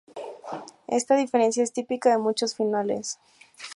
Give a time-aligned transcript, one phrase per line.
[0.87, 3.19] Esta diferencia es típica de muchos finales.